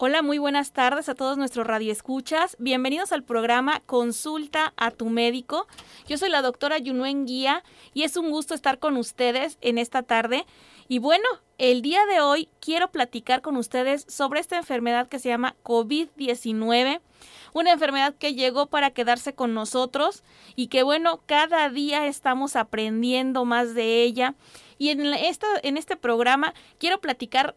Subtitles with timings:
[0.00, 2.54] Hola, muy buenas tardes a todos nuestros radioescuchas.
[2.60, 5.66] Bienvenidos al programa Consulta a tu médico.
[6.06, 10.04] Yo soy la doctora Yunuen Guía y es un gusto estar con ustedes en esta
[10.04, 10.46] tarde.
[10.86, 11.24] Y bueno,
[11.58, 17.00] el día de hoy quiero platicar con ustedes sobre esta enfermedad que se llama COVID-19,
[17.52, 20.22] una enfermedad que llegó para quedarse con nosotros
[20.54, 24.36] y que bueno, cada día estamos aprendiendo más de ella.
[24.78, 27.56] Y en, esta, en este programa quiero platicar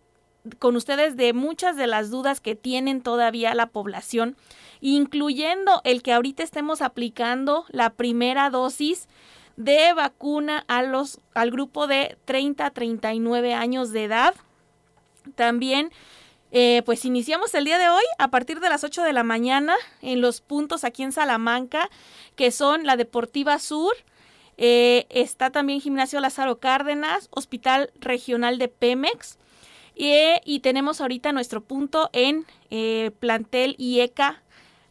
[0.60, 4.36] con ustedes de muchas de las dudas que tienen todavía la población,
[4.80, 9.08] incluyendo el que ahorita estemos aplicando la primera dosis
[9.58, 14.34] de vacuna a los, al grupo de 30 a 39 años de edad.
[15.36, 15.92] También,
[16.52, 19.76] eh, pues iniciamos el día de hoy a partir de las 8 de la mañana
[20.02, 21.90] en los puntos aquí en Salamanca,
[22.36, 23.94] que son la Deportiva Sur,
[24.58, 29.40] eh, está también Gimnasio Lázaro Cárdenas, Hospital Regional de Pemex,
[29.96, 34.42] y, tenemos ahorita nuestro punto en eh, plantel IECA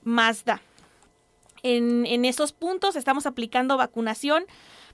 [0.05, 0.63] Mazda.
[1.63, 4.45] En, en esos puntos estamos aplicando vacunación,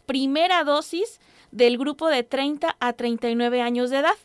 [0.07, 4.17] primera dosis del grupo de 30 a 39 años de edad.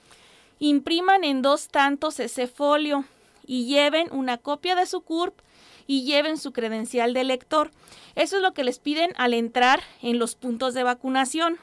[0.59, 3.05] impriman en dos tantos ese folio
[3.45, 5.39] y lleven una copia de su CURP
[5.87, 7.71] y lleven su credencial de lector.
[8.15, 11.57] Eso es lo que les piden al entrar en los puntos de vacunación.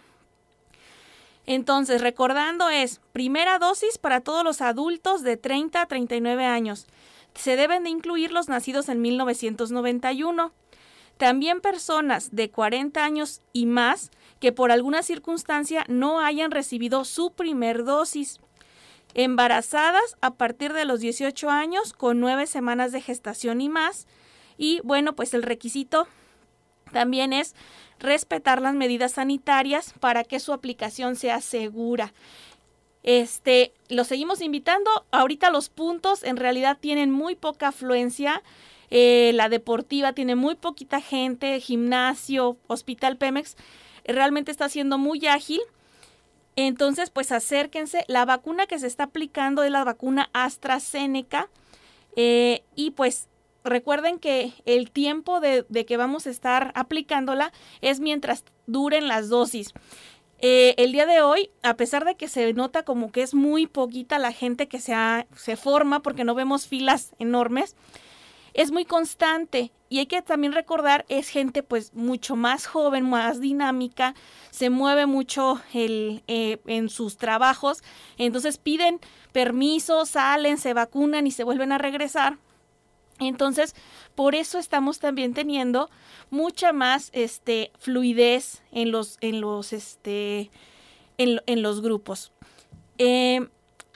[1.47, 6.87] Entonces, recordando es, primera dosis para todos los adultos de 30 a 39 años.
[7.35, 10.53] Se deben de incluir los nacidos en 1991.
[11.19, 14.11] También personas de 40 años y más
[14.41, 18.41] que por alguna circunstancia no hayan recibido su primer dosis
[19.15, 24.07] embarazadas a partir de los 18 años con nueve semanas de gestación y más.
[24.59, 26.07] Y bueno, pues el requisito
[26.93, 27.55] también es
[27.99, 32.13] respetar las medidas sanitarias para que su aplicación sea segura.
[33.03, 34.91] Este, lo seguimos invitando.
[35.11, 38.43] Ahorita los puntos en realidad tienen muy poca afluencia.
[38.91, 43.57] Eh, la deportiva tiene muy poquita gente, gimnasio, hospital Pemex,
[44.05, 45.61] realmente está siendo muy ágil
[46.57, 48.05] entonces, pues acérquense.
[48.09, 51.49] La vacuna que se está aplicando es la vacuna AstraZeneca.
[52.17, 53.29] Eh, y pues
[53.65, 59.73] recuerden que el tiempo de, que vamos a estar aplicándola es mientras duren las dosis.
[60.39, 63.67] Eh, el día de hoy, a pesar de que se nota como que es muy
[63.67, 64.95] poquita la gente que se,
[65.37, 67.75] se forma porque no vemos filas enormes,
[68.55, 73.41] es muy constante y hay que también recordar es gente pues mucho más joven, más
[73.41, 74.15] dinámica,
[74.51, 77.83] se mueve mucho el, eh, en sus trabajos,
[78.17, 79.01] entonces piden
[79.33, 82.39] permiso, salen, se vacunan y se vuelven a regresar.
[83.21, 83.77] Entonces,
[84.15, 85.89] por eso estamos también teniendo
[86.31, 90.51] mucha más este, fluidez en los, en los, este,
[91.19, 92.33] en, los grupos.
[92.99, 93.47] Eh,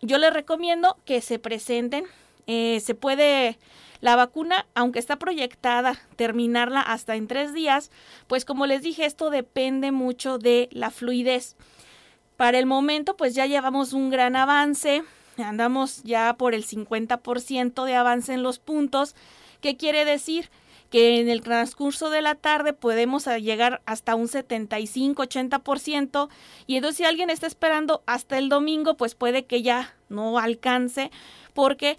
[0.03, 2.05] yo les recomiendo que se presenten.
[2.47, 3.59] Eh, se puede
[4.01, 7.91] la vacuna, aunque está proyectada terminarla hasta en tres días,
[8.27, 11.57] pues como les dije, esto depende mucho de la fluidez.
[12.37, 15.03] Para el momento, pues ya llevamos un gran avance,
[15.37, 19.15] andamos ya por el 50% de avance en los puntos.
[19.61, 20.51] ¿Qué quiere decir?
[20.91, 26.29] que en el transcurso de la tarde podemos llegar hasta un 75-80%
[26.67, 31.11] y entonces si alguien está esperando hasta el domingo, pues puede que ya no alcance
[31.53, 31.99] porque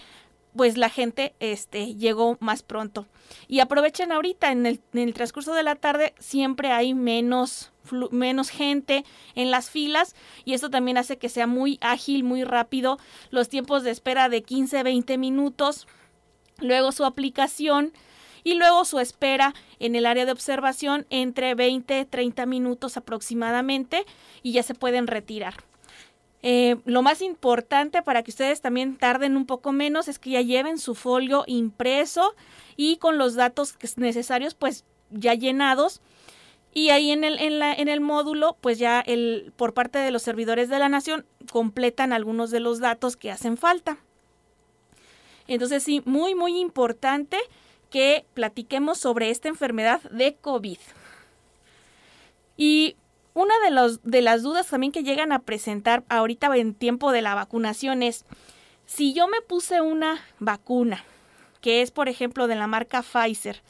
[0.56, 3.06] pues la gente este, llegó más pronto.
[3.48, 7.72] Y aprovechen ahorita, en el, transcurso de la tarde siempre hay menos,
[8.12, 9.06] menos gente
[9.36, 10.16] en las filas
[10.46, 12.98] y eso también hace que sea muy ágil, muy rápido,
[13.30, 15.88] los tiempos de espera de 15, 20 minutos,
[16.60, 17.94] luego su aplicación
[18.44, 24.06] y luego su espera en el área de observación entre 20, 30 minutos aproximadamente
[24.42, 25.69] y ya se pueden retirar.
[26.42, 30.42] Eh, lo más importante para que ustedes también tarden un poco menos es que ya
[30.42, 32.34] lleven su folio impreso
[32.78, 36.02] y con los datos necesarios pues ya llenados
[36.74, 40.12] y ahí en el, en, la, en el módulo pues ya el, por parte de
[40.12, 43.98] los servidores de la nación completan algunos de los datos que hacen falta.
[45.48, 47.38] Entonces sí, muy muy importante
[47.90, 50.78] que platiquemos sobre esta enfermedad de COVID.
[52.56, 52.96] Y
[53.40, 57.22] una de, los, de las dudas también que llegan a presentar ahorita en tiempo de
[57.22, 58.26] la vacunación es,
[58.86, 61.06] si yo me puse una vacuna,
[61.62, 63.62] que es por ejemplo de la marca Pfizer,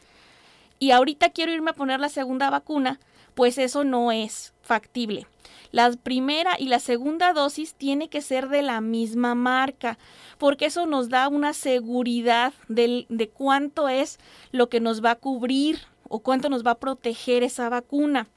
[0.79, 2.99] y ahorita quiero irme a poner la segunda vacuna,
[3.35, 5.27] pues eso no es factible.
[5.71, 9.99] La primera y la segunda dosis tiene que ser de la misma marca,
[10.39, 14.17] porque eso nos da una seguridad de, de cuánto es
[14.51, 18.27] lo que nos va a cubrir o cuánto nos va a proteger esa vacuna.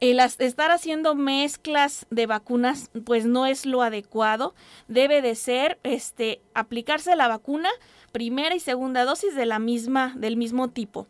[0.00, 4.54] El estar haciendo mezclas de vacunas, pues no es lo adecuado.
[4.88, 7.68] Debe de ser, este, aplicarse la vacuna
[8.10, 11.06] primera y segunda dosis de la misma, del mismo tipo.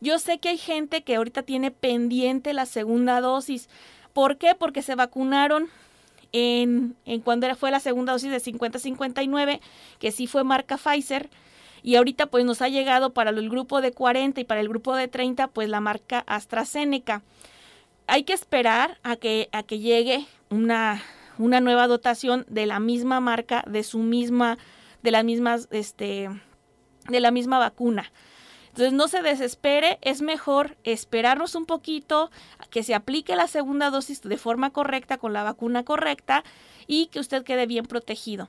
[0.00, 3.68] Yo sé que hay gente que ahorita tiene pendiente la segunda dosis.
[4.12, 4.54] ¿Por qué?
[4.54, 5.68] Porque se vacunaron
[6.30, 9.60] en, en cuando fue la segunda dosis de 50-59,
[9.98, 11.28] que sí fue marca Pfizer.
[11.82, 14.94] Y ahorita pues nos ha llegado para el grupo de 40 y para el grupo
[14.94, 17.22] de 30 pues la marca AstraZeneca.
[18.06, 21.02] Hay que esperar a que, a que llegue una,
[21.38, 24.58] una nueva dotación de la misma marca, de su misma,
[25.02, 26.28] de las mismas, este,
[27.08, 28.12] de la misma vacuna.
[28.68, 32.30] Entonces no se desespere, es mejor esperarnos un poquito,
[32.70, 36.44] que se aplique la segunda dosis de forma correcta, con la vacuna correcta
[36.86, 38.48] y que usted quede bien protegido.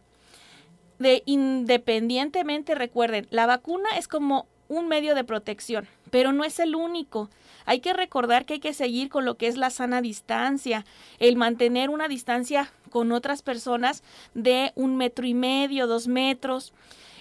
[1.00, 6.76] De, independientemente, recuerden, la vacuna es como un medio de protección, pero no es el
[6.76, 7.30] único.
[7.66, 10.86] Hay que recordar que hay que seguir con lo que es la sana distancia,
[11.20, 14.02] el mantener una distancia con otras personas
[14.34, 16.74] de un metro y medio, dos metros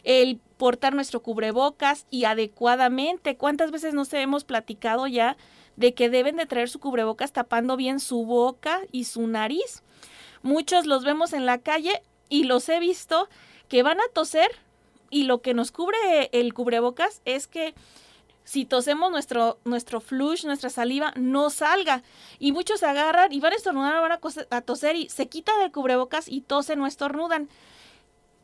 [0.03, 3.37] el portar nuestro cubrebocas y adecuadamente.
[3.37, 5.37] ¿Cuántas veces nos hemos platicado ya
[5.77, 9.83] de que deben de traer su cubrebocas tapando bien su boca y su nariz?
[10.43, 13.29] Muchos los vemos en la calle y los he visto
[13.69, 14.51] que van a toser
[15.11, 17.75] y lo que nos cubre el cubrebocas es que
[18.45, 22.03] si tosemos nuestro, nuestro flush, nuestra saliva, no salga.
[22.39, 24.21] Y muchos se agarran y van a estornudar, van a,
[24.57, 27.49] a toser y se quitan el cubrebocas y tosen o estornudan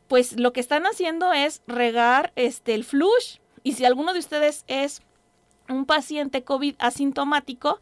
[0.07, 4.63] pues lo que están haciendo es regar este el flush y si alguno de ustedes
[4.67, 5.01] es
[5.69, 7.79] un paciente COVID asintomático,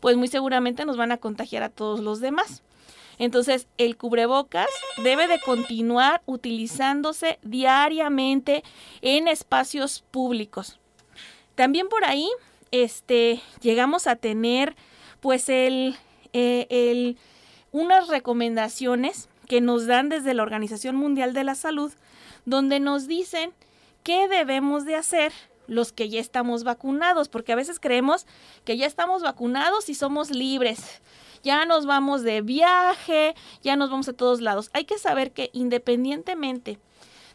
[0.00, 2.62] pues muy seguramente nos van a contagiar a todos los demás.
[3.18, 4.68] Entonces, el cubrebocas
[5.02, 8.62] debe de continuar utilizándose diariamente
[9.02, 10.78] en espacios públicos.
[11.54, 12.28] También por ahí,
[12.70, 14.76] este, llegamos a tener,
[15.20, 15.96] pues, el,
[16.32, 17.16] eh, el,
[17.72, 21.92] unas recomendaciones que nos dan desde la Organización Mundial de la Salud,
[22.44, 23.52] donde nos dicen
[24.04, 25.32] qué debemos de hacer
[25.66, 28.26] los que ya estamos vacunados, porque a veces creemos
[28.64, 31.00] que ya estamos vacunados y somos libres.
[31.42, 34.70] Ya nos vamos de viaje, ya nos vamos a todos lados.
[34.72, 36.78] Hay que saber que independientemente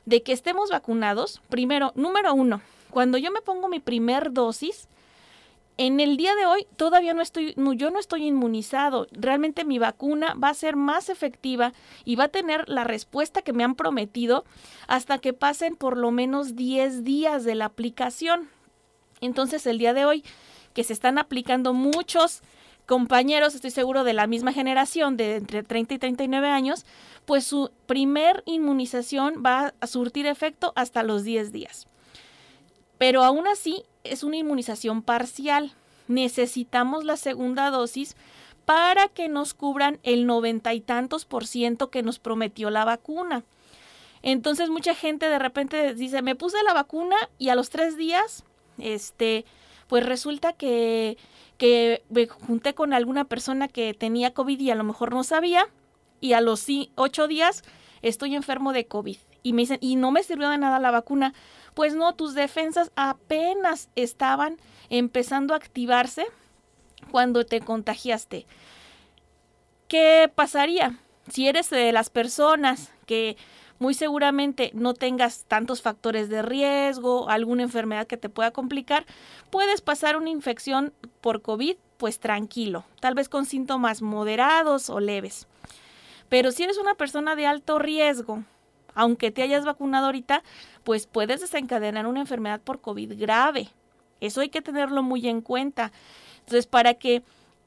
[0.05, 4.87] de que estemos vacunados, primero, número uno, cuando yo me pongo mi primer dosis,
[5.77, 9.07] en el día de hoy todavía no estoy, yo no estoy inmunizado.
[9.11, 11.73] Realmente mi vacuna va a ser más efectiva
[12.05, 14.45] y va a tener la respuesta que me han prometido
[14.87, 18.49] hasta que pasen por lo menos 10 días de la aplicación.
[19.19, 20.23] Entonces el día de hoy
[20.73, 22.43] que se están aplicando muchos
[22.85, 26.85] compañeros, estoy seguro de la misma generación, de entre 30 y 39 años,
[27.25, 31.87] pues su primer inmunización va a surtir efecto hasta los 10 días.
[32.97, 35.73] Pero aún así es una inmunización parcial.
[36.07, 38.15] Necesitamos la segunda dosis
[38.65, 43.43] para que nos cubran el noventa y tantos por ciento que nos prometió la vacuna.
[44.21, 48.45] Entonces mucha gente de repente dice, me puse la vacuna y a los tres días,
[48.77, 49.45] este,
[49.87, 51.17] pues resulta que,
[51.57, 55.67] que me junté con alguna persona que tenía COVID y a lo mejor no sabía,
[56.23, 57.63] y a los ocho días
[58.01, 59.17] estoy enfermo de COVID.
[59.43, 61.33] Y me dicen, y no me sirvió de nada la vacuna.
[61.73, 64.57] Pues no, tus defensas apenas estaban
[64.89, 66.25] empezando a activarse
[67.11, 68.45] cuando te contagiaste.
[69.89, 70.97] ¿Qué pasaría
[71.29, 73.35] si eres de las personas que
[73.83, 79.05] muy seguramente no tengas tantos factores de riesgo, alguna enfermedad que te pueda complicar,
[79.49, 85.47] puedes pasar una infección por COVID pues tranquilo, tal vez con síntomas moderados o leves.
[86.29, 88.45] Pero si eres una persona de alto riesgo,
[88.95, 90.43] aunque te hayas vacunado ahorita,
[90.85, 93.67] pues puedes desencadenar una enfermedad por COVID grave.
[94.21, 95.91] Eso hay que tenerlo muy en cuenta.
[96.39, 97.21] Entonces, para que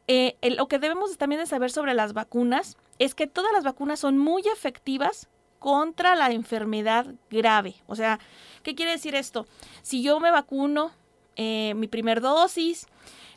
[0.09, 4.01] eh, lo que debemos también de saber sobre las vacunas es que todas las vacunas
[4.01, 5.29] son muy efectivas
[5.67, 7.75] contra la enfermedad grave.
[7.89, 8.21] O sea,
[8.63, 9.49] ¿qué quiere decir esto?
[9.83, 10.93] Si yo me vacuno,
[11.35, 12.87] eh, mi primer dosis,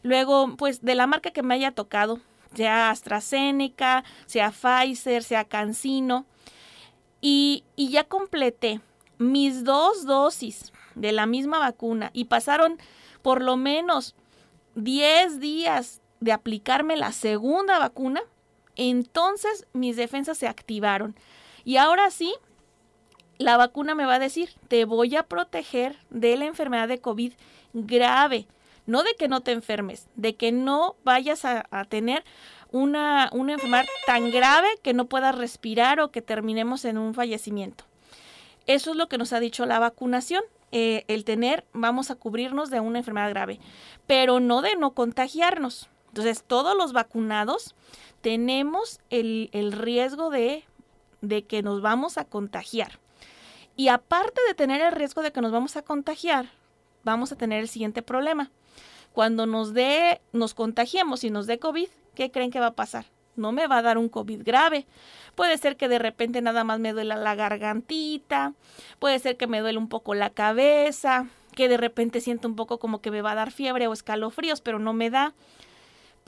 [0.04, 2.20] luego, pues de la marca que me haya tocado,
[2.54, 6.28] sea AstraZeneca, sea Pfizer, sea CanSino,
[7.20, 8.80] y, ya completé
[9.18, 12.78] mis dos dosis de la misma vacuna y pasaron
[13.24, 14.14] por lo menos
[14.76, 18.22] 10 días de aplicarme la segunda vacuna,
[18.76, 21.16] entonces mis defensas se activaron.
[21.70, 22.34] Y ahora sí,
[23.38, 27.34] la vacuna me va a decir, te voy a proteger de la enfermedad de COVID
[27.74, 28.48] grave.
[28.88, 32.24] No de que no te enfermes, de que no vayas a, tener
[32.72, 37.84] una, una enfermedad tan grave que no puedas respirar o que terminemos en un fallecimiento.
[38.66, 40.42] Eso es lo que nos ha dicho la vacunación.
[40.72, 43.60] Eh, el tener, vamos a cubrirnos de una enfermedad grave,
[44.08, 45.88] pero no de no contagiarnos.
[46.08, 47.76] Entonces, todos los vacunados
[48.22, 50.66] tenemos el, el riesgo de,
[51.22, 53.00] de que nos vamos a contagiar.
[53.76, 56.48] Y aparte de tener el riesgo de que nos vamos a contagiar,
[57.04, 58.52] vamos a tener el siguiente problema.
[59.14, 63.06] Cuando nos dé, nos contagiemos y nos dé COVID, ¿qué creen que va a pasar?
[63.36, 64.86] No me va a dar un COVID grave.
[65.36, 68.54] Puede ser que de repente nada más me duela la gargantita,
[69.00, 72.80] puede ser que me duele un poco la cabeza, que de repente siento un poco
[72.80, 75.34] como que me va a dar fiebre o escalofríos, pero no me da.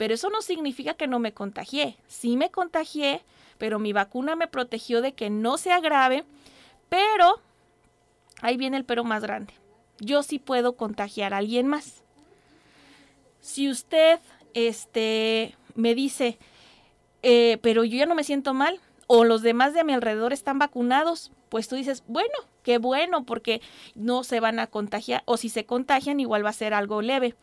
[0.02, 1.96] Pero eso no significa que no me contagié.
[2.08, 3.22] Sí me contagié,
[3.56, 6.24] pero mi vacuna me protegió de que no sea grave
[6.88, 7.40] pero,
[8.40, 9.54] ahí viene el pero más grande.
[10.00, 12.02] Yo sí puedo contagiar a alguien más.
[13.40, 14.18] Si usted
[14.54, 16.36] este, me dice,
[17.22, 20.58] eh, pero yo ya no me siento mal, o los demás de mi alrededor están
[20.58, 23.62] vacunados, pues tú dices, bueno, qué bueno, porque
[23.94, 27.36] no se van a contagiar, o si se contagian, igual va a ser algo leve.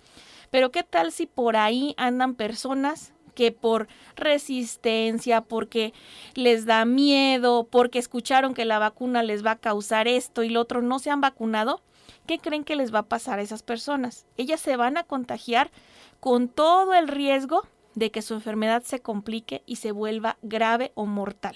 [0.50, 5.94] Pero qué tal si por ahí andan personas que por resistencia, porque
[6.34, 10.62] les da miedo, porque escucharon que la vacuna les va a causar esto y lo
[10.62, 11.82] otro, no se han vacunado,
[12.28, 14.26] ¿qué creen que les va a pasar a esas personas?
[14.36, 15.72] Ellas se van a contagiar
[16.20, 17.66] con todo el riesgo
[17.96, 21.56] de que su enfermedad se complique y se vuelva grave o mortal.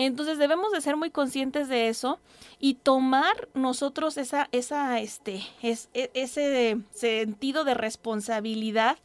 [0.00, 2.20] Entonces debemos de ser muy conscientes de eso
[2.60, 8.96] y tomar nosotros esa, esa, este, es, e, ese sentido de responsabilidad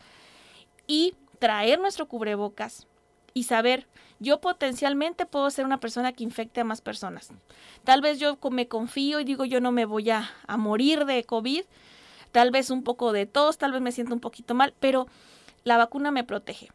[0.85, 2.85] y traer nuestro cubrebocas
[3.33, 3.87] y saber,
[4.19, 7.31] yo potencialmente puedo ser una persona que infecte a más personas.
[7.83, 11.63] Tal vez yo me confío y digo, yo no me voy a, morir de COVID,
[12.31, 15.07] tal vez un poco de tos, tal vez me siento un poquito mal, pero
[15.63, 16.69] la vacuna me protege.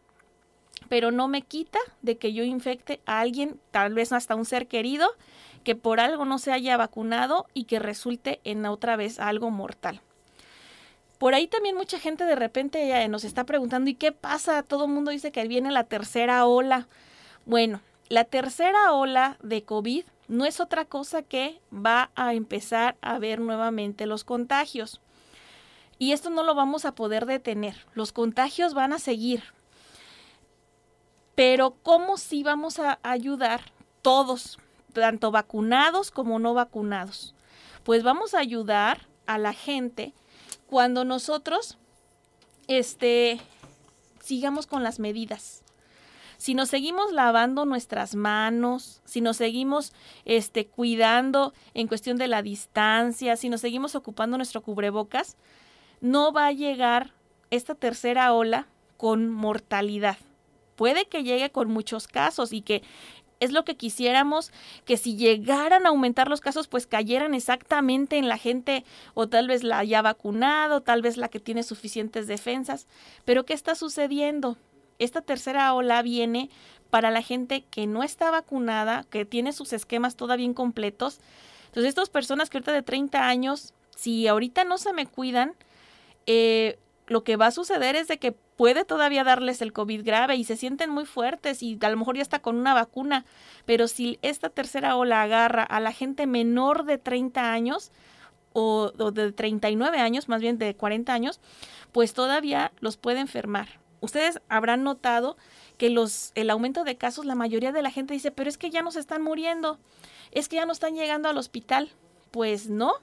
[0.89, 4.69] Pero no me quita de que yo infecte a alguien, tal vez hasta un ser
[4.69, 5.09] querido,
[5.65, 10.01] que por algo no se haya vacunado y que resulte en otra vez algo mortal.
[11.19, 14.63] Por ahí también mucha gente de repente eh, nos está preguntando, ¿y qué pasa?
[14.63, 16.87] Todo el mundo dice que viene la tercera ola.
[17.45, 23.19] Bueno, la tercera ola de COVID no es otra cosa que va a empezar a
[23.19, 25.01] ver nuevamente los contagios.
[25.99, 27.75] Y esto no lo vamos a poder detener.
[27.95, 29.43] Los contagios van a seguir.
[31.39, 33.61] Pero ¿cómo sí vamos a ayudar
[34.03, 34.59] todos,
[34.93, 37.33] tanto vacunados como no vacunados?
[37.85, 40.15] Pues vamos a ayudar a la gente
[40.67, 41.79] cuando nosotros
[42.67, 43.41] este,
[44.21, 45.63] sigamos con las medidas.
[46.39, 49.93] Si nos seguimos lavando nuestras manos, si nos seguimos
[50.25, 55.37] este, cuidando en cuestión de la distancia, si nos seguimos ocupando nuestro cubrebocas,
[56.01, 57.13] no va a llegar
[57.51, 58.67] esta tercera ola
[58.97, 60.19] con mortalidad.
[60.79, 62.85] Puede que llegue con muchos casos y que
[63.41, 64.53] es lo que quisiéramos,
[64.85, 69.49] que si llegaran a aumentar los casos, pues cayeran exactamente en la gente o tal
[69.49, 72.87] vez la ya vacunado, tal vez la que tiene suficientes defensas.
[73.25, 74.57] Pero ¿qué está sucediendo?
[75.01, 76.49] Esta tercera ola viene
[76.91, 81.19] para la gente que no está vacunada, que tiene sus esquemas todavía incompletos.
[81.67, 85.57] Entonces, estas personas que ahorita de 30 años, si ahorita no se me cuidan,
[86.27, 90.35] eh, lo que va a suceder es de que puede todavía darles el COVID grave
[90.35, 93.25] y se sienten muy fuertes y a lo mejor ya está con una vacuna,
[93.67, 97.93] pero si esta tercera ola agarra a la gente menor de 30 años
[98.53, 101.41] o, de 39 años, más bien de 40 años,
[101.93, 103.79] pues todavía los puede enfermar.
[104.01, 105.37] Ustedes habrán notado
[105.77, 108.71] que los, el aumento de casos, la mayoría de la gente dice, pero es que
[108.71, 109.79] ya no se están muriendo,
[110.33, 111.91] es que ya no están llegando al hospital.
[112.33, 112.95] Pues no,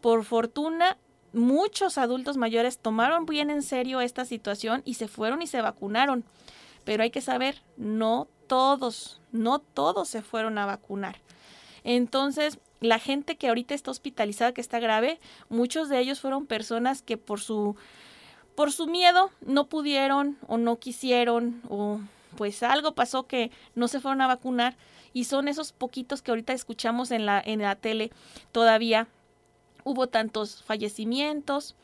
[0.00, 0.96] por fortuna
[1.32, 6.24] muchos adultos mayores tomaron bien en serio esta situación y se fueron y se vacunaron.
[6.84, 11.16] Pero hay que saber, no todos, no todos se fueron a vacunar.
[11.84, 17.02] Entonces, la gente que ahorita está hospitalizada, que está grave, muchos de ellos fueron personas
[17.02, 17.76] que por su
[18.54, 22.00] por su miedo no pudieron o no quisieron o
[22.36, 24.76] pues algo pasó que no se fueron a vacunar
[25.14, 28.10] y son esos poquitos que ahorita escuchamos en la en la tele
[28.52, 29.08] todavía
[29.84, 31.74] hubo tantos fallecimientos,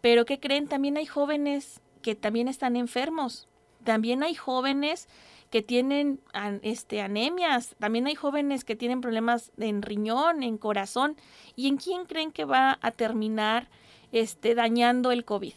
[0.00, 0.68] pero ¿qué creen?
[0.68, 3.48] También hay jóvenes que también están enfermos,
[3.84, 5.08] también hay jóvenes
[5.50, 6.20] que tienen
[6.62, 11.16] este, anemias, también hay jóvenes que tienen problemas en riñón, en corazón.
[11.56, 13.68] ¿Y en quién creen que va a terminar
[14.12, 15.54] este, dañando el COVID?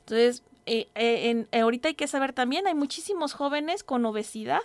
[0.00, 4.60] Entonces, eh, eh, ahorita hay que saber también, hay muchísimos jóvenes con obesidad.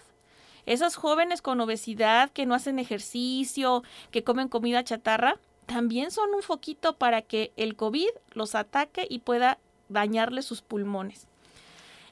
[0.68, 6.42] Esos jóvenes con obesidad que no hacen ejercicio, que comen comida chatarra, también son un
[6.42, 11.28] foquito para que el COVID los ataque y pueda dañarle sus pulmones.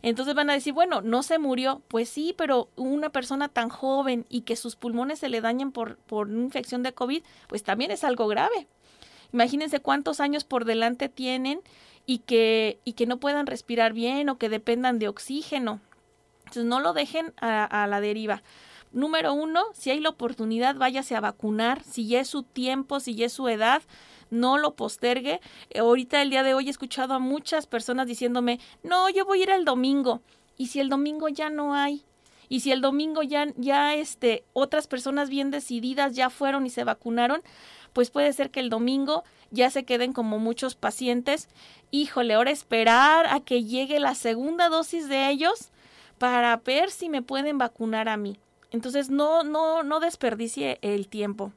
[0.01, 1.81] Entonces van a decir, bueno, no se murió.
[1.88, 5.98] Pues sí, pero una persona tan joven y que sus pulmones se le dañen por,
[5.98, 8.67] por una infección de COVID, pues también es algo grave.
[9.31, 11.62] Imagínense cuántos años por delante tienen
[12.05, 15.79] y que, y que no puedan respirar bien o que dependan de oxígeno.
[16.39, 18.43] Entonces no lo dejen a, a la deriva.
[18.94, 21.84] Número uno, si hay la oportunidad, váyase a vacunar.
[21.84, 23.82] Si ya es su tiempo, si ya es su edad,
[24.30, 25.42] no lo postergue.
[25.72, 29.40] Eh, ahorita el día de hoy he escuchado a muchas personas diciéndome, no, yo voy
[29.40, 30.22] a ir el domingo.
[30.58, 32.06] Y si el domingo ya no hay,
[32.50, 36.84] y si el domingo ya, ya este, otras personas bien decididas ya fueron y se
[36.84, 37.42] vacunaron,
[37.94, 41.50] pues puede ser que el domingo ya se queden como muchos pacientes.
[41.90, 45.72] Híjole, ahora esperar a que llegue la segunda dosis de ellos
[46.20, 48.38] para ver si me pueden vacunar a mí.
[48.74, 51.53] Entonces no, no, no desperdicie el tiempo.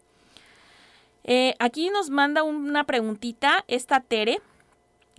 [1.24, 4.40] Eh, aquí nos manda una preguntita esta Tere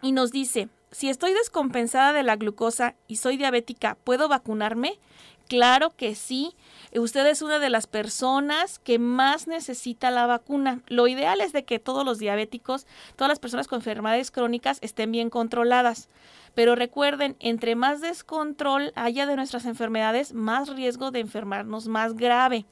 [0.01, 4.99] y nos dice, si estoy descompensada de la glucosa y soy diabética, ¿puedo vacunarme?
[5.47, 6.55] Claro que sí.
[6.93, 10.81] Usted es una de las personas que más necesita la vacuna.
[10.87, 12.85] Lo ideal es de que todos los diabéticos,
[13.15, 16.09] todas las personas con enfermedades crónicas estén bien controladas.
[16.57, 22.65] Pero recuerden, entre más descontrol haya de nuestras enfermedades, más riesgo de enfermarnos más grave.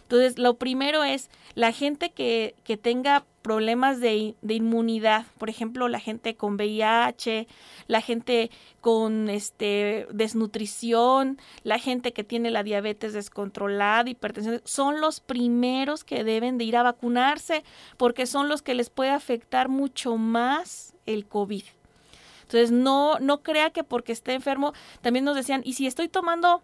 [0.00, 5.88] Entonces, lo primero es la gente que, que tenga problemas de, de, inmunidad, por ejemplo,
[5.88, 7.46] la gente con VIH,
[7.86, 15.20] la gente con este, desnutrición, la gente que tiene la diabetes descontrolada, hipertensión, son los
[15.20, 17.62] primeros que deben de ir a vacunarse
[17.98, 21.64] porque son los que les puede afectar mucho más el COVID.
[22.48, 26.62] Entonces, no, no crea que porque esté enfermo, también nos decían, y si estoy tomando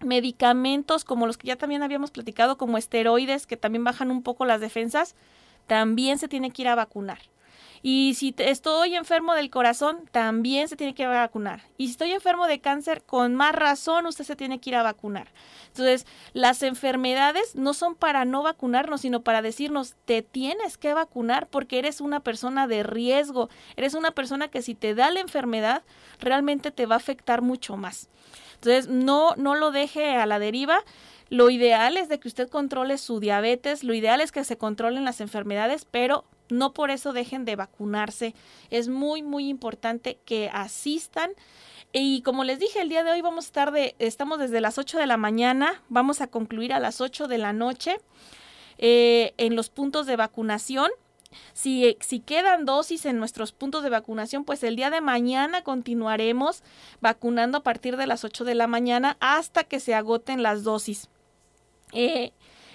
[0.00, 4.44] medicamentos como los que ya también habíamos platicado, como esteroides, que también bajan un poco
[4.44, 5.14] las defensas,
[5.68, 7.20] también se tiene que ir a vacunar.
[7.84, 11.62] Y si estoy enfermo del corazón, también se tiene que vacunar.
[11.76, 14.84] Y si estoy enfermo de cáncer, con más razón usted se tiene que ir a
[14.84, 15.32] vacunar.
[15.66, 21.48] Entonces, las enfermedades no son para no vacunarnos, sino para decirnos, te tienes que vacunar
[21.48, 25.82] porque eres una persona de riesgo, eres una persona que si te da la enfermedad,
[26.20, 28.08] realmente te va a afectar mucho más.
[28.54, 30.84] Entonces, no, no lo deje a la deriva.
[31.30, 35.04] Lo ideal es de que usted controle su diabetes, lo ideal es que se controlen
[35.04, 38.34] las enfermedades, pero no por eso dejen de vacunarse.
[38.70, 41.32] Es muy, muy importante que asistan.
[41.92, 44.78] Y como les dije, el día de hoy vamos a estar de, estamos desde las
[44.78, 47.96] 8 de la mañana, vamos a concluir a las 8 de la noche
[48.78, 50.90] eh, en los puntos de vacunación.
[51.54, 56.62] Si, si quedan dosis en nuestros puntos de vacunación, pues el día de mañana continuaremos
[57.00, 61.08] vacunando a partir de las 8 de la mañana hasta que se agoten las dosis.
[61.92, 62.32] Eh,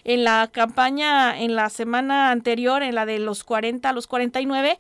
[0.07, 4.79] en la campaña, en la semana anterior, en la de los 40 a los 49,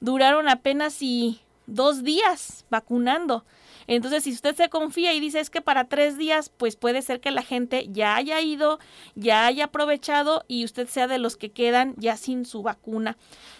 [0.00, 3.44] duraron apenas y dos días vacunando.
[3.88, 7.20] Entonces, si usted se confía y dice es que para tres días, pues puede ser
[7.20, 8.78] que la gente ya haya ido,
[9.16, 13.16] ya haya aprovechado y usted sea de los que quedan ya sin su vacuna.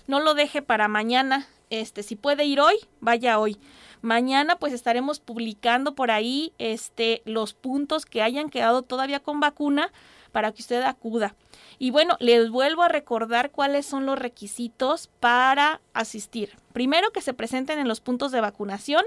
[0.07, 1.49] No lo deje para mañana.
[1.69, 3.59] Este, si puede ir hoy, vaya hoy.
[4.03, 9.91] Mañana pues estaremos publicando por ahí este los puntos que hayan quedado todavía con vacuna
[10.33, 11.35] para que usted acuda.
[11.79, 16.57] Y bueno, les vuelvo a recordar cuáles son los requisitos para asistir.
[16.73, 19.05] Primero que se presenten en los puntos de vacunación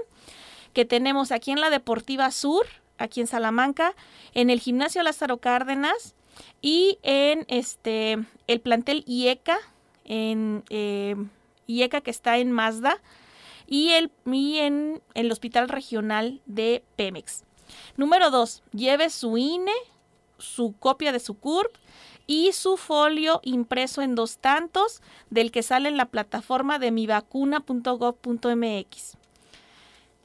[0.72, 2.66] que tenemos aquí en la Deportiva Sur,
[2.98, 3.94] aquí en Salamanca,
[4.34, 6.14] en el Gimnasio Lázaro Cárdenas
[6.60, 9.58] y en este el plantel IECA,
[10.04, 11.16] en eh,
[11.66, 12.98] IECA que está en Mazda
[13.66, 17.44] y, el, en el Hospital Regional de Pemex.
[17.96, 19.72] Número dos, lleve su INE,
[20.42, 21.74] su copia de su CURP
[22.26, 25.00] y su folio impreso en dos tantos
[25.30, 29.16] del que sale en la plataforma de mivacuna.gov.mx.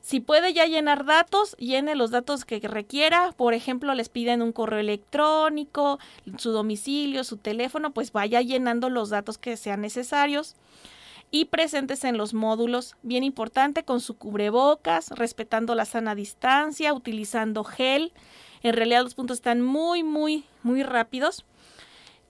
[0.08, 3.34] Si puede ya llenar datos, llene los datos que requiera.
[3.36, 6.00] Por ejemplo, les piden un correo electrónico,
[6.38, 10.56] su domicilio, su teléfono, pues vaya llenando los datos que sean necesarios.
[11.30, 17.66] Y presentes en los módulos, bien importante, con su cubrebocas, respetando la sana distancia, utilizando
[17.66, 18.14] gel.
[18.68, 21.46] En realidad los puntos están muy, muy, muy rápidos.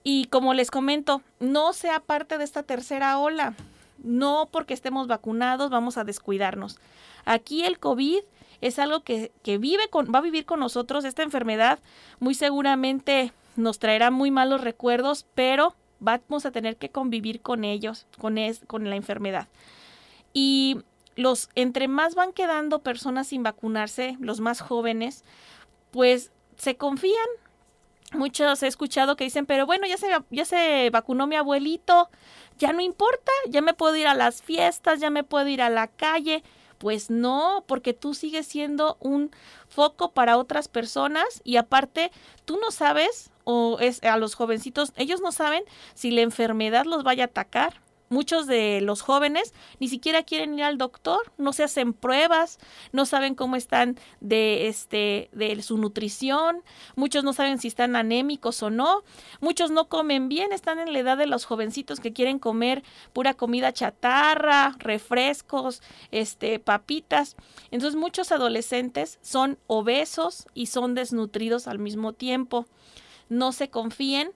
[0.04, 3.54] Y como les comento, no sea parte de esta tercera ola.
[3.98, 6.78] No porque estemos vacunados vamos a descuidarnos.
[7.24, 8.20] Aquí el COVID
[8.60, 11.04] es algo que, que vive con, va a vivir con nosotros.
[11.04, 11.80] Esta enfermedad
[12.20, 18.06] muy seguramente nos traerá muy malos recuerdos, pero vamos a tener que convivir con ellos,
[18.16, 19.48] con, es, con la enfermedad.
[20.32, 20.78] Y
[21.16, 25.24] los, entre más van quedando personas sin vacunarse, los más jóvenes,
[25.90, 27.26] pues se confían.
[28.12, 32.08] Muchos he escuchado que dicen, pero bueno, ya se, ya se vacunó mi abuelito,
[32.58, 35.68] ya no importa, ya me puedo ir a las fiestas, ya me puedo ir a
[35.68, 36.42] la calle.
[36.78, 39.30] Pues no, porque tú sigues siendo un
[39.68, 42.12] foco para otras personas y aparte
[42.44, 47.02] tú no sabes, o es a los jovencitos, ellos no saben si la enfermedad los
[47.02, 51.64] vaya a atacar Muchos de los jóvenes ni siquiera quieren ir al doctor, no se
[51.64, 52.58] hacen pruebas,
[52.92, 56.62] no saben cómo están de este de su nutrición,
[56.96, 59.02] muchos no saben si están anémicos o no,
[59.40, 63.34] muchos no comen bien, están en la edad de los jovencitos que quieren comer pura
[63.34, 67.36] comida chatarra, refrescos, este papitas.
[67.70, 72.66] Entonces muchos adolescentes son obesos y son desnutridos al mismo tiempo.
[73.28, 74.32] No se confíen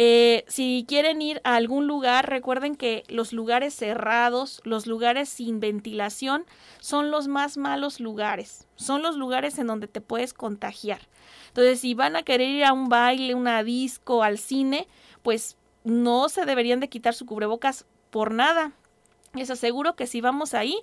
[0.00, 5.58] eh, si quieren ir a algún lugar, recuerden que los lugares cerrados, los lugares sin
[5.58, 6.46] ventilación,
[6.78, 8.68] son los más malos lugares.
[8.76, 11.00] Son los lugares en donde te puedes contagiar.
[11.48, 14.86] Entonces, si van a querer ir a un baile, una disco, al cine,
[15.24, 18.70] pues no se deberían de quitar su cubrebocas por nada.
[19.34, 20.78] Les aseguro que si vamos ahí,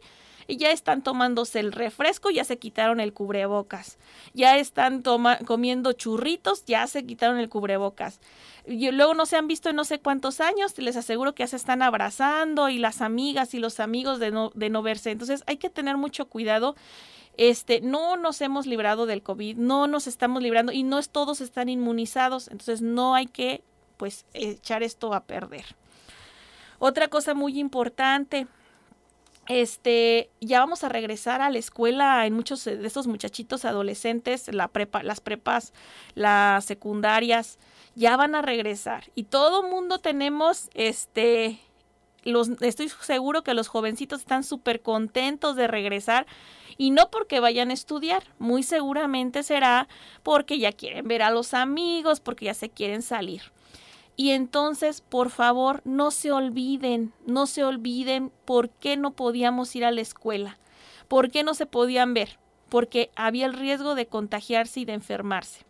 [0.48, 3.98] y ya están tomándose el refresco, ya se quitaron el cubrebocas.
[4.34, 5.04] Ya están
[5.46, 8.20] comiendo churritos, ya se quitaron el cubrebocas.
[8.68, 11.48] Y luego no se han visto en no sé cuántos años, les aseguro que ya
[11.48, 15.12] se están abrazando y las amigas y los amigos de no, de no verse.
[15.12, 16.76] Entonces hay que tener mucho cuidado
[17.38, 21.42] este, no nos hemos librado del COVID, no nos estamos librando y no es, todos
[21.42, 23.62] están inmunizados, entonces no hay que
[23.98, 25.66] pues echar esto a perder.
[26.80, 28.48] Otra cosa muy importante,
[29.48, 34.68] este, ya vamos a regresar a la escuela en muchos de estos muchachitos adolescentes, la
[34.68, 35.74] prepa, las prepas,
[36.16, 37.60] las secundarias,
[37.96, 39.06] ya van a regresar.
[39.16, 41.60] Y todo mundo tenemos, este,
[42.62, 46.26] estoy seguro que los jovencitos están súper contentos de regresar
[46.78, 49.88] y no porque vayan a estudiar, muy seguramente será
[50.24, 53.44] porque ya quieren ver a los amigos, porque ya se quieren salir.
[54.16, 59.84] Y entonces, por favor, no se olviden, no se olviden por qué no podíamos ir
[59.84, 60.58] a la escuela,
[61.08, 65.66] por qué no se podían ver, porque había el riesgo de contagiarse y de enfermarse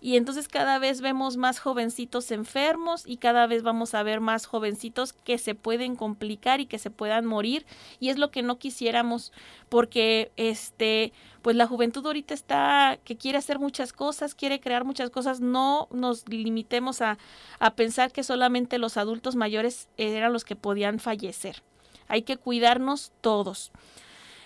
[0.00, 4.46] y entonces cada vez vemos más jovencitos enfermos y cada vez vamos a ver más
[4.46, 7.66] jovencitos que se pueden complicar y que se puedan morir
[7.98, 9.32] y es lo que no quisiéramos
[9.68, 15.10] porque este pues la juventud ahorita está que quiere hacer muchas cosas, quiere crear muchas
[15.10, 17.18] cosas, no nos limitemos a,
[17.58, 21.62] a pensar que solamente los adultos mayores eran los que podían fallecer.
[22.06, 23.70] Hay que cuidarnos todos.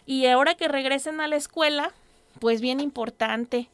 [0.06, 1.92] Y ahora que regresen a la escuela,
[2.40, 3.68] pues bien importante,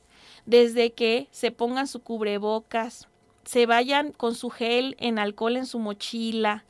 [0.49, 3.07] desde que se pongan su cubrebocas,
[3.45, 6.65] se vayan con su gel en alcohol en su mochila,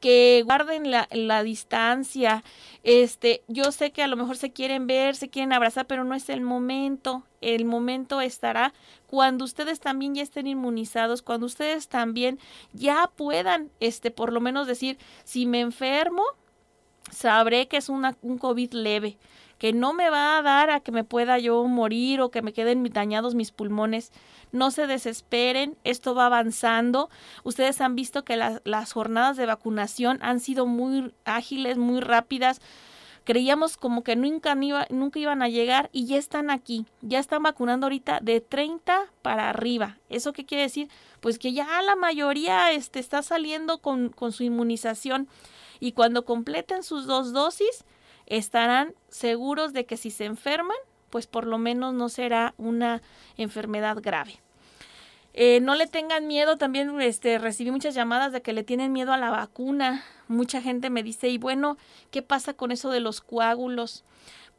[0.00, 2.42] que guarden la, la, distancia.
[2.82, 6.14] Este, yo sé que a lo mejor se quieren ver, se quieren abrazar, pero no
[6.14, 7.22] es el momento.
[7.42, 8.72] El momento estará
[9.06, 12.38] cuando ustedes también ya estén inmunizados, cuando ustedes también
[12.72, 16.22] ya puedan, este, por lo menos decir, si me enfermo,
[17.10, 19.18] sabré que es una, un COVID leve
[19.60, 22.54] que no me va a dar a que me pueda yo morir o que me
[22.54, 24.10] queden dañados mis pulmones.
[24.52, 27.10] No se desesperen, esto va avanzando.
[27.44, 32.62] Ustedes han visto que las jornadas de vacunación han sido muy ágiles, muy rápidas.
[33.24, 36.86] Creíamos como que nunca, nunca iban a llegar y ya están aquí.
[37.02, 39.98] Ya están vacunando ahorita de 30 para arriba.
[40.08, 40.88] ¿Eso qué quiere decir?
[41.20, 45.28] Pues que ya la mayoría este, está saliendo con, con su inmunización
[45.80, 47.84] y cuando completen sus dos dosis,
[48.30, 50.76] estarán seguros de que si se enferman,
[51.10, 53.02] pues por lo menos no será una
[53.36, 54.40] enfermedad grave.
[55.34, 59.12] Eh, no le tengan miedo, también este, recibí muchas llamadas de que le tienen miedo
[59.12, 60.04] a la vacuna.
[60.28, 61.76] Mucha gente me dice, y bueno,
[62.10, 64.04] ¿qué pasa con eso de los coágulos?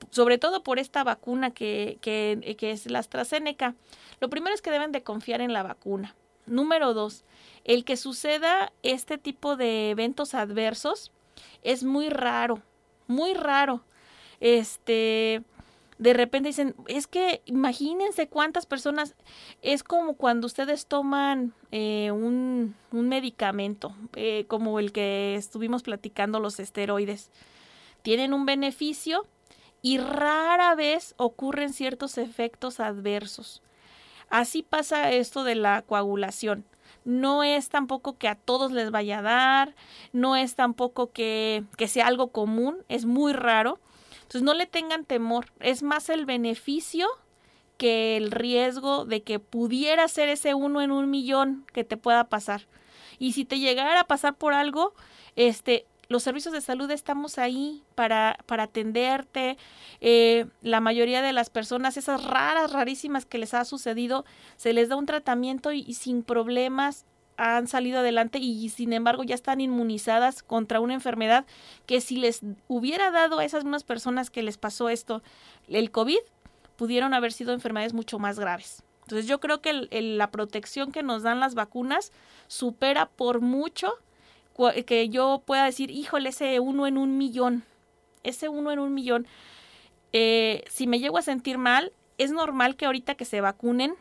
[0.09, 3.75] Sobre todo por esta vacuna que, que, que es la AstraZeneca.
[4.19, 6.15] Lo primero es que deben de confiar en la vacuna.
[6.45, 7.23] Número dos,
[7.63, 11.11] el que suceda este tipo de eventos adversos
[11.63, 12.61] es muy raro
[13.11, 13.83] muy raro.
[14.39, 15.43] Este,
[15.99, 19.15] de repente dicen, es que imagínense cuántas personas,
[19.61, 26.39] es como cuando ustedes toman eh, un, un, medicamento, eh, como el que estuvimos platicando,
[26.39, 27.29] los esteroides.
[28.01, 29.27] Tienen un beneficio
[29.83, 33.61] y rara vez ocurren ciertos efectos adversos.
[34.29, 36.65] Así pasa esto de la coagulación
[37.03, 39.75] no es tampoco que a todos les vaya a dar,
[40.13, 43.79] no es tampoco que, que sea algo común, es muy raro.
[44.21, 47.07] Entonces no le tengan temor, es más el beneficio
[47.77, 52.25] que el riesgo de que pudiera ser ese uno en un millón que te pueda
[52.25, 52.67] pasar.
[53.17, 54.93] Y si te llegara a pasar por algo,
[55.35, 59.57] este, los servicios de salud estamos ahí para, para atenderte.
[60.01, 64.25] Eh, la mayoría de las personas, esas raras, rarísimas que les ha sucedido,
[64.57, 67.05] se les da un tratamiento y, sin problemas
[67.37, 71.45] han salido adelante y sin embargo ya están inmunizadas contra una enfermedad
[71.87, 75.23] que si les hubiera dado a esas mismas personas que les pasó esto,
[75.67, 76.19] el COVID,
[76.75, 78.83] pudieron haber sido enfermedades mucho más graves.
[79.03, 82.11] Entonces yo creo que la protección que nos dan las vacunas
[82.47, 83.93] supera por mucho
[84.85, 87.63] que yo pueda decir, híjole, ese uno en un millón,
[88.23, 89.27] ese uno en un millón,
[90.13, 93.93] eh, si me llego a sentir mal, es normal que ahorita que se vacunen,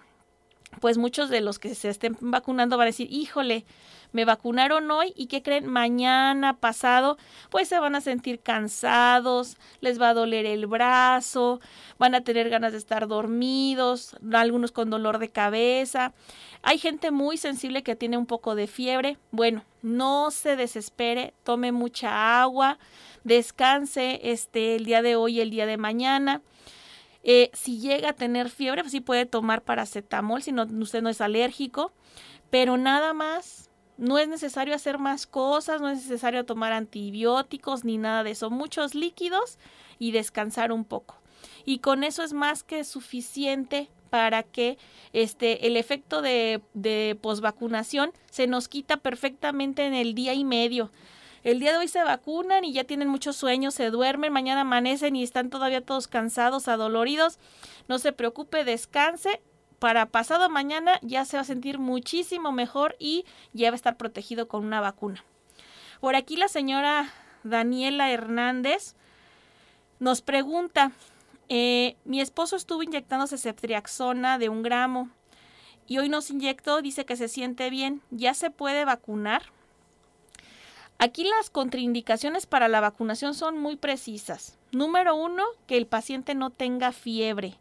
[0.80, 3.64] pues muchos de los que se estén vacunando van a decir, híjole,
[4.12, 7.18] me vacunaron hoy y que creen mañana, pasado,
[7.50, 11.60] pues se van a sentir cansados, les va a doler el brazo,
[11.98, 16.12] van a tener ganas de estar dormidos, algunos con dolor de cabeza.
[16.62, 19.18] Hay gente muy sensible que tiene un poco de fiebre.
[19.30, 22.78] Bueno, no se desespere, tome mucha agua,
[23.24, 26.42] descanse este el día de hoy y el día de mañana.
[27.22, 31.10] Eh, si llega a tener fiebre, pues sí puede tomar paracetamol si no, usted no
[31.10, 31.92] es alérgico,
[32.50, 33.69] pero nada más
[34.00, 38.50] no es necesario hacer más cosas, no es necesario tomar antibióticos ni nada de eso.
[38.50, 39.58] Muchos líquidos
[39.98, 41.16] y descansar un poco.
[41.66, 44.78] Y con eso es más que suficiente para que
[45.12, 50.90] este el efecto de, de posvacunación se nos quita perfectamente en el día y medio.
[51.44, 55.14] El día de hoy se vacunan y ya tienen muchos sueños, se duermen, mañana amanecen
[55.14, 57.38] y están todavía todos cansados, adoloridos.
[57.86, 59.42] No se preocupe, descanse
[59.80, 63.96] para pasado mañana ya se va a sentir muchísimo mejor y ya va a estar
[63.96, 65.24] protegido con una vacuna.
[66.00, 67.10] Por aquí la señora
[67.42, 68.94] Daniela Hernández
[69.98, 70.92] nos pregunta,
[71.48, 75.08] eh, mi esposo estuvo inyectándose ceftriaxona de un gramo
[75.86, 79.42] y hoy nos inyectó, dice que se siente bien, ¿ya se puede vacunar?
[80.98, 84.58] Aquí las contraindicaciones para la vacunación son muy precisas.
[84.72, 87.56] Número uno, que el paciente no tenga fiebre.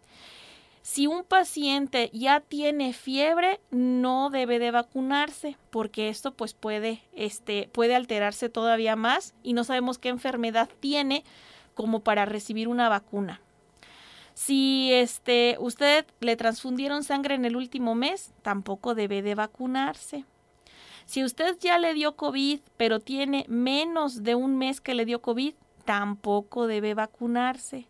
[0.91, 7.69] Si un paciente ya tiene fiebre, no debe de vacunarse, porque esto pues puede, este,
[7.71, 11.23] puede alterarse todavía más y no sabemos qué enfermedad tiene
[11.75, 13.39] como para recibir una vacuna.
[14.33, 20.25] Si este, usted le transfundieron sangre en el último mes, tampoco debe de vacunarse.
[21.05, 25.21] Si usted ya le dio COVID, pero tiene menos de un mes que le dio
[25.21, 25.53] COVID,
[25.85, 27.85] tampoco debe vacunarse.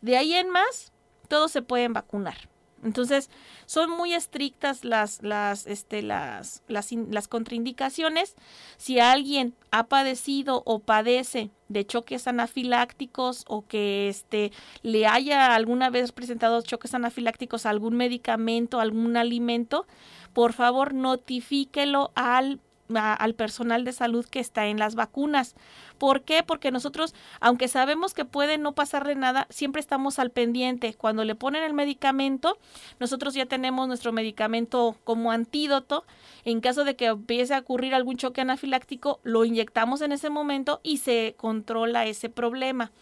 [0.00, 0.92] De ahí en más,
[1.26, 2.48] todos se pueden vacunar.
[2.82, 3.30] Entonces,
[3.64, 8.36] son muy estrictas las, las, este, las, las, las, contraindicaciones.
[8.76, 15.90] Si alguien ha padecido o padece de choques anafilácticos o que este, le haya alguna
[15.90, 19.86] vez presentado choques anafilácticos a algún medicamento, algún alimento,
[20.32, 22.60] por favor notifíquelo al
[22.94, 25.54] al personal de salud que está en las vacunas.
[25.98, 26.42] ¿Por qué?
[26.42, 30.94] Porque nosotros, aunque sabemos que puede no pasarle nada, siempre estamos al pendiente.
[30.94, 32.58] Cuando le ponen el medicamento,
[33.00, 36.04] nosotros ya tenemos nuestro medicamento como antídoto.
[36.44, 40.80] En caso de que empiece a ocurrir algún choque anafiláctico, lo inyectamos en ese momento
[40.82, 42.92] y se controla ese problema.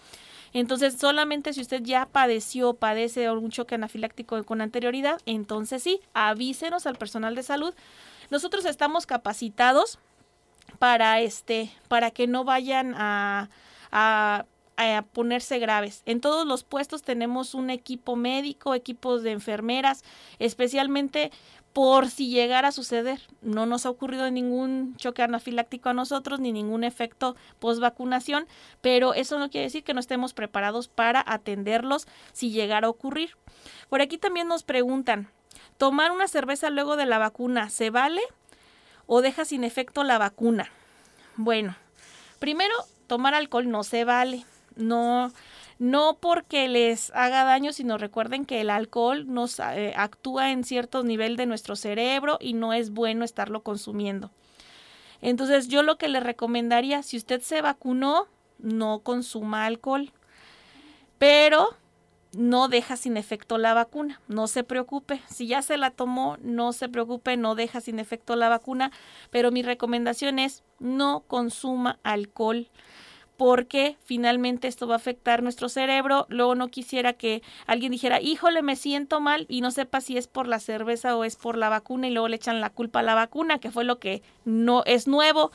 [0.54, 6.86] Entonces, solamente si usted ya padeció, padece algún choque anafiláctico con anterioridad, entonces sí, avísenos
[6.86, 7.74] al personal de salud
[8.30, 9.98] nosotros estamos capacitados
[10.78, 13.48] para este, para que no vayan a,
[13.92, 14.44] a,
[15.12, 16.02] ponerse graves.
[16.04, 20.02] En todos los puestos tenemos un equipo médico, equipos de enfermeras,
[20.40, 21.30] especialmente
[21.72, 23.20] por si llegara a suceder.
[23.40, 28.46] No nos ha ocurrido ningún choque anafiláctico a nosotros ni ningún efecto post vacunación,
[28.80, 33.36] pero eso no quiere decir que no estemos preparados para atenderlos si llegara a ocurrir.
[33.88, 35.30] Por aquí también nos preguntan,
[35.78, 38.22] Tomar una cerveza luego de la vacuna, ¿se vale
[39.06, 40.70] o deja sin efecto la vacuna?
[41.36, 41.76] Bueno,
[42.38, 42.74] primero,
[43.06, 44.44] tomar alcohol no se vale.
[44.76, 45.32] No,
[45.78, 51.02] no porque les haga daño, sino recuerden que el alcohol nos eh, actúa en cierto
[51.02, 54.30] nivel de nuestro cerebro y no es bueno estarlo consumiendo.
[55.20, 58.26] Entonces, yo lo que le recomendaría, si usted se vacunó,
[58.58, 60.12] no consuma alcohol.
[61.18, 61.76] Pero
[62.36, 64.20] no deja sin efecto la vacuna.
[64.28, 65.20] No se preocupe.
[65.28, 68.90] Si ya se la tomó, no se preocupe, no deja sin efecto la vacuna.
[69.30, 72.68] Pero mi recomendación es no consuma alcohol
[73.36, 76.26] porque finalmente esto va a afectar nuestro cerebro.
[76.28, 80.28] Luego no quisiera que alguien dijera, híjole, me siento mal y no sepa si es
[80.28, 83.02] por la cerveza o es por la vacuna y luego le echan la culpa a
[83.02, 85.50] la vacuna, que fue lo que no es nuevo.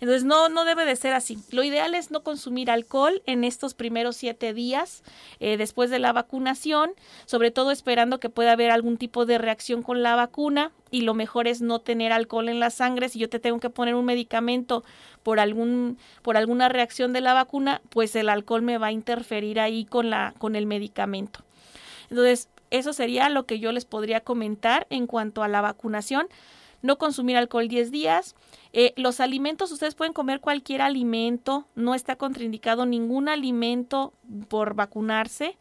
[0.00, 1.38] Entonces no, no debe de ser así.
[1.50, 5.02] Lo ideal es no consumir alcohol en estos primeros siete días
[5.40, 6.92] eh, después de la vacunación,
[7.26, 11.12] sobre todo esperando que pueda haber algún tipo de reacción con la vacuna y lo
[11.14, 13.08] mejor es no tener alcohol en la sangre.
[13.08, 14.84] Si yo te tengo que poner un medicamento
[15.24, 19.58] por algún por alguna reacción de la vacuna, pues el alcohol me va a interferir
[19.58, 21.40] ahí con la con el medicamento.
[22.10, 26.28] Entonces, eso sería lo que yo les podría comentar en cuanto a la vacunación.
[26.80, 28.36] No consumir alcohol 10 días.
[28.72, 34.12] Eh, los alimentos, ustedes pueden comer cualquier alimento, no está contraindicado ningún alimento
[34.48, 35.56] por vacunarse.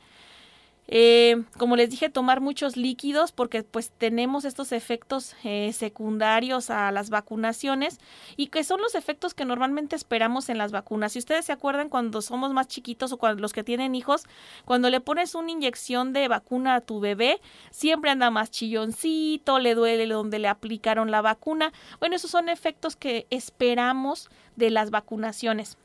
[0.88, 6.92] Eh, como les dije, tomar muchos líquidos porque pues tenemos estos efectos eh, secundarios a
[6.92, 8.00] las vacunaciones
[8.36, 11.14] y que son los efectos que normalmente esperamos en las vacunas.
[11.14, 14.24] Si ustedes se acuerdan cuando somos más chiquitos o cuando los que tienen hijos,
[14.66, 17.40] cuando le pones una inyección de vacuna a tu bebé,
[17.72, 21.72] siempre anda más chilloncito, le duele donde le aplicaron la vacuna.
[22.00, 25.78] Bueno, esos son efectos que esperamos de las vacunaciones.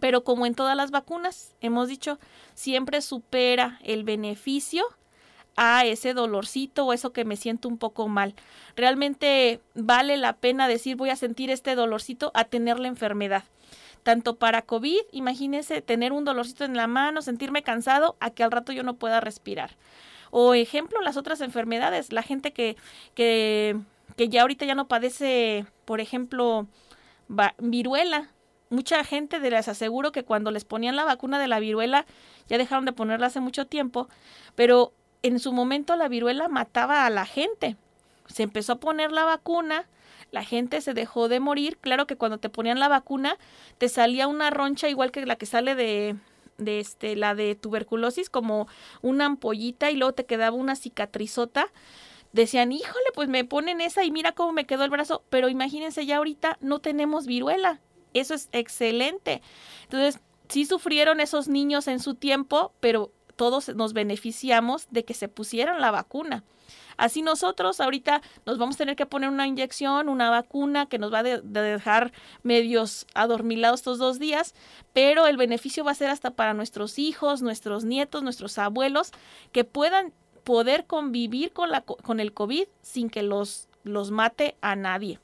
[0.00, 2.18] Pero como en todas las vacunas, hemos dicho,
[2.54, 4.84] siempre supera el beneficio
[5.56, 8.34] a ese dolorcito o eso que me siento un poco mal.
[8.76, 13.44] Realmente vale la pena decir voy a sentir este dolorcito a tener la enfermedad.
[14.02, 18.50] Tanto para COVID, imagínense tener un dolorcito en la mano, sentirme cansado, a que al
[18.50, 19.76] rato yo no pueda respirar.
[20.30, 22.76] O ejemplo, las otras enfermedades, la gente que,
[23.14, 23.78] que,
[24.16, 26.66] que ya ahorita ya no padece, por ejemplo,
[27.58, 28.28] viruela,
[28.70, 32.06] mucha gente de les aseguro que cuando les ponían la vacuna de la viruela,
[32.48, 34.08] ya dejaron de ponerla hace mucho tiempo,
[34.54, 37.76] pero en su momento la viruela mataba a la gente.
[38.26, 39.86] Se empezó a poner la vacuna,
[40.30, 41.78] la gente se dejó de morir.
[41.78, 43.38] Claro que cuando te ponían la vacuna,
[43.78, 46.16] te salía una roncha igual que la que sale de,
[46.58, 48.66] de este, la de tuberculosis, como
[49.02, 51.68] una ampollita y luego te quedaba una cicatrizota
[52.34, 56.04] decían, híjole, pues me ponen esa y mira cómo me quedó el brazo, pero imagínense
[56.04, 57.80] ya ahorita no tenemos viruela,
[58.14, 59.42] eso es excelente.
[59.84, 65.28] Entonces, sí sufrieron esos niños en su tiempo, pero todos nos beneficiamos de que se
[65.28, 66.44] pusieran la vacuna.
[66.96, 71.12] Así nosotros ahorita nos vamos a tener que poner una inyección, una vacuna que nos
[71.12, 74.54] va a dejar medios adormilados estos dos días,
[74.92, 79.10] pero el beneficio va a ser hasta para nuestros hijos, nuestros nietos, nuestros abuelos,
[79.52, 80.12] que puedan
[80.44, 85.18] poder convivir con, la, con el COVID sin que los, los mate a nadie.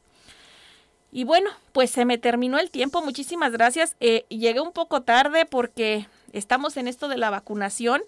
[1.12, 3.02] Y bueno, pues se me terminó el tiempo.
[3.02, 3.96] Muchísimas gracias.
[4.00, 8.02] Eh, llegué un poco tarde porque estamos en esto de la vacunación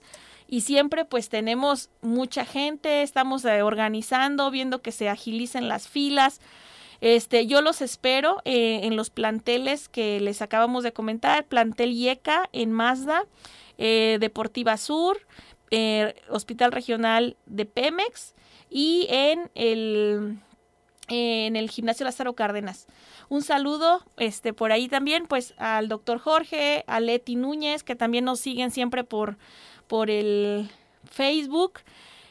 [0.46, 6.40] y siempre pues tenemos mucha gente, estamos eh, organizando, viendo que se agilicen las filas.
[7.00, 12.48] Este, yo los espero eh, en los planteles que les acabamos de comentar, plantel IECA
[12.52, 13.24] en Mazda,
[13.78, 15.18] Deportiva Sur,
[16.28, 18.34] Hospital Regional de Pemex
[18.70, 20.38] y en el
[21.08, 22.86] en el gimnasio Lázaro Cárdenas.
[23.28, 28.24] Un saludo este por ahí también pues al doctor Jorge, a Leti Núñez, que también
[28.24, 29.36] nos siguen siempre por,
[29.86, 30.70] por el
[31.10, 31.80] Facebook,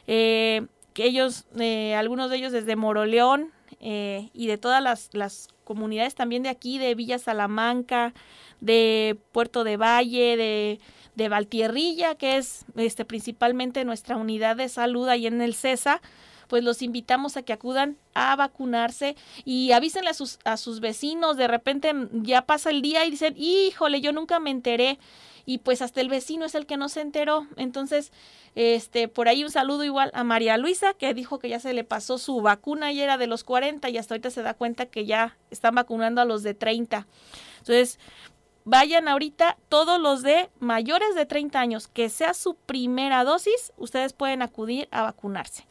[0.06, 5.48] eh, que ellos, eh, algunos de ellos desde Moroleón eh, y de todas las, las,
[5.64, 8.12] comunidades también de aquí, de Villa Salamanca,
[8.60, 10.80] de Puerto de Valle, de,
[11.14, 16.02] de Valtierrilla, que es este, principalmente nuestra unidad de salud ahí en el CESA,
[16.52, 21.38] pues los invitamos a que acudan a vacunarse y avísenle a sus, a sus vecinos.
[21.38, 24.98] De repente ya pasa el día y dicen, híjole, yo nunca me enteré
[25.46, 27.46] y pues hasta el vecino es el que no se enteró.
[27.56, 28.12] Entonces,
[28.54, 31.84] este, por ahí un saludo igual a María Luisa, que dijo que ya se le
[31.84, 35.06] pasó su vacuna y era de los 40 y hasta ahorita se da cuenta que
[35.06, 37.06] ya están vacunando a los de 30.
[37.60, 37.98] Entonces,
[38.64, 44.12] vayan ahorita todos los de mayores de 30 años, que sea su primera dosis, ustedes
[44.12, 45.64] pueden acudir a vacunarse.